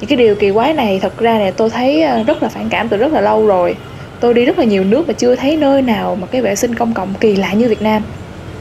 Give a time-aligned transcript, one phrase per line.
[0.00, 2.68] những cái điều kỳ quái này thật ra là tôi thấy ờ, rất là phản
[2.68, 3.76] cảm từ rất là lâu rồi.
[4.20, 6.74] Tôi đi rất là nhiều nước mà chưa thấy nơi nào mà cái vệ sinh
[6.74, 8.02] công cộng kỳ lạ như Việt Nam.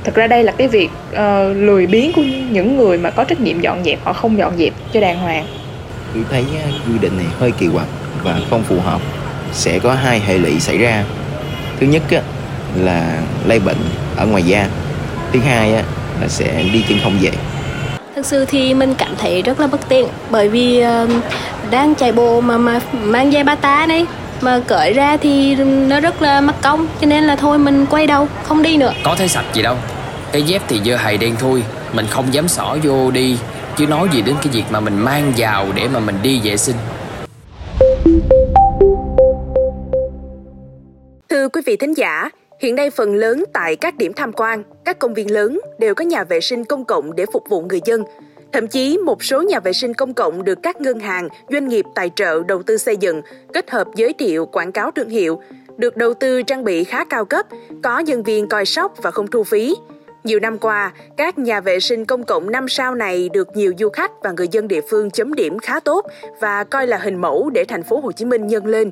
[0.04, 1.18] Thật ra đây là cái việc uh,
[1.56, 2.22] lười biếng của
[2.52, 5.46] những người mà có trách nhiệm dọn dẹp họ không dọn dẹp cho đàng hoàng.
[6.14, 6.44] Tôi thấy
[6.88, 7.88] quy định này hơi kỳ quặc
[8.24, 9.02] và không phù hợp.
[9.54, 11.04] Sẽ có hai hệ lụy xảy ra.
[11.80, 12.04] Thứ nhất
[12.76, 13.78] là lây bệnh
[14.18, 14.68] ở ngoài da.
[15.34, 15.72] Thứ hai
[16.22, 17.32] là sẽ đi chân không về
[18.20, 21.10] thực sự thì mình cảm thấy rất là bất tiện bởi vì uh,
[21.72, 24.06] đang chạy bộ mà mà mang giày bata này
[24.42, 28.08] mà cởi ra thì nó rất là mất công cho nên là thôi mình quay
[28.08, 28.94] đầu không đi nữa.
[29.04, 29.76] Có thấy sạch gì đâu.
[30.32, 33.38] Cái dép thì dơ hầy đen thôi mình không dám xỏ vô đi
[33.78, 36.58] chứ nói gì đến cái việc mà mình mang vào để mà mình đi vệ
[36.58, 36.76] sinh.
[41.30, 45.00] Thưa quý vị thính giả, hiện nay phần lớn tại các điểm tham quan, các
[45.00, 48.04] công viên lớn đều có nhà vệ sinh công cộng để phục vụ người dân.
[48.52, 51.86] Thậm chí một số nhà vệ sinh công cộng được các ngân hàng, doanh nghiệp
[51.96, 53.22] tài trợ đầu tư xây dựng,
[53.54, 55.42] kết hợp giới thiệu quảng cáo thương hiệu,
[55.78, 57.46] được đầu tư trang bị khá cao cấp,
[57.84, 59.76] có nhân viên coi sóc và không thu phí.
[60.24, 63.90] Nhiều năm qua, các nhà vệ sinh công cộng năm sao này được nhiều du
[63.90, 66.06] khách và người dân địa phương chấm điểm khá tốt
[66.40, 68.92] và coi là hình mẫu để thành phố Hồ Chí Minh nhân lên.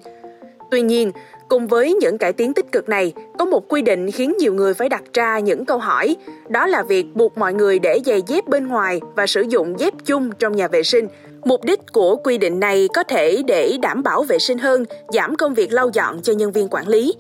[0.72, 1.12] Tuy nhiên,
[1.50, 4.74] Cùng với những cải tiến tích cực này, có một quy định khiến nhiều người
[4.74, 6.16] phải đặt ra những câu hỏi,
[6.50, 9.94] đó là việc buộc mọi người để giày dép bên ngoài và sử dụng dép
[10.06, 11.08] chung trong nhà vệ sinh.
[11.46, 15.36] Mục đích của quy định này có thể để đảm bảo vệ sinh hơn, giảm
[15.36, 17.14] công việc lau dọn cho nhân viên quản lý.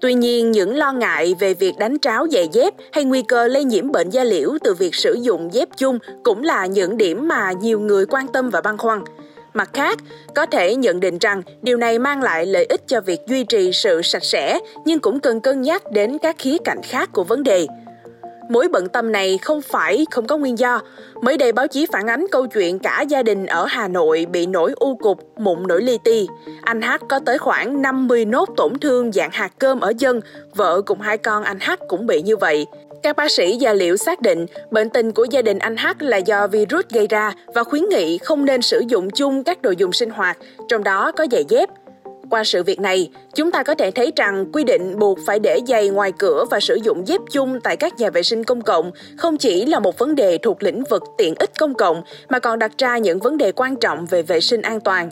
[0.00, 3.64] Tuy nhiên, những lo ngại về việc đánh tráo giày dép hay nguy cơ lây
[3.64, 7.52] nhiễm bệnh da liễu từ việc sử dụng dép chung cũng là những điểm mà
[7.52, 9.04] nhiều người quan tâm và băn khoăn.
[9.58, 9.98] Mặt khác,
[10.34, 13.72] có thể nhận định rằng điều này mang lại lợi ích cho việc duy trì
[13.72, 17.42] sự sạch sẽ, nhưng cũng cần cân nhắc đến các khía cạnh khác của vấn
[17.42, 17.66] đề.
[18.48, 20.80] Mối bận tâm này không phải không có nguyên do.
[21.22, 24.46] Mới đây báo chí phản ánh câu chuyện cả gia đình ở Hà Nội bị
[24.46, 26.26] nổi u cục, mụn nổi li ti.
[26.62, 30.20] Anh H có tới khoảng 50 nốt tổn thương dạng hạt cơm ở chân,
[30.54, 32.66] vợ cùng hai con anh H cũng bị như vậy.
[33.02, 36.16] Các bác sĩ da liễu xác định bệnh tình của gia đình anh H là
[36.16, 39.92] do virus gây ra và khuyến nghị không nên sử dụng chung các đồ dùng
[39.92, 40.38] sinh hoạt,
[40.68, 41.68] trong đó có giày dép.
[42.30, 45.60] Qua sự việc này, chúng ta có thể thấy rằng quy định buộc phải để
[45.66, 48.90] giày ngoài cửa và sử dụng dép chung tại các nhà vệ sinh công cộng
[49.16, 52.58] không chỉ là một vấn đề thuộc lĩnh vực tiện ích công cộng mà còn
[52.58, 55.10] đặt ra những vấn đề quan trọng về vệ sinh an toàn.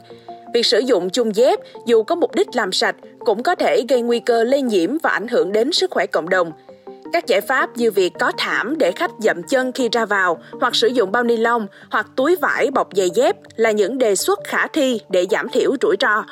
[0.54, 4.02] Việc sử dụng chung dép dù có mục đích làm sạch cũng có thể gây
[4.02, 6.52] nguy cơ lây nhiễm và ảnh hưởng đến sức khỏe cộng đồng.
[7.12, 10.74] Các giải pháp như việc có thảm để khách dậm chân khi ra vào, hoặc
[10.74, 14.40] sử dụng bao ni lông, hoặc túi vải bọc giày dép là những đề xuất
[14.44, 16.24] khả thi để giảm thiểu rủi ro.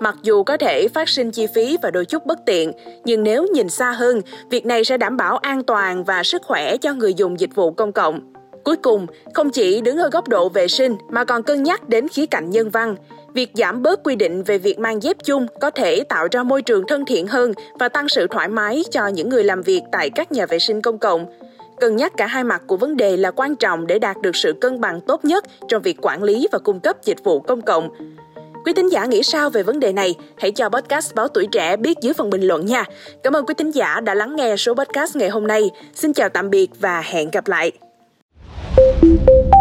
[0.00, 2.72] Mặc dù có thể phát sinh chi phí và đôi chút bất tiện,
[3.04, 6.76] nhưng nếu nhìn xa hơn, việc này sẽ đảm bảo an toàn và sức khỏe
[6.76, 8.32] cho người dùng dịch vụ công cộng.
[8.64, 12.08] Cuối cùng, không chỉ đứng ở góc độ vệ sinh mà còn cân nhắc đến
[12.08, 12.96] khía cạnh nhân văn.
[13.34, 16.62] Việc giảm bớt quy định về việc mang dép chung có thể tạo ra môi
[16.62, 20.10] trường thân thiện hơn và tăng sự thoải mái cho những người làm việc tại
[20.10, 21.26] các nhà vệ sinh công cộng.
[21.80, 24.52] Cân nhắc cả hai mặt của vấn đề là quan trọng để đạt được sự
[24.60, 27.88] cân bằng tốt nhất trong việc quản lý và cung cấp dịch vụ công cộng.
[28.64, 30.14] Quý tín giả nghĩ sao về vấn đề này?
[30.36, 32.84] Hãy cho podcast Báo Tuổi Trẻ biết dưới phần bình luận nha.
[33.22, 35.70] Cảm ơn quý tín giả đã lắng nghe số podcast ngày hôm nay.
[35.94, 37.72] Xin chào tạm biệt và hẹn gặp lại.
[38.76, 39.53] thank you